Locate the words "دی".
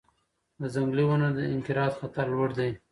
2.59-2.71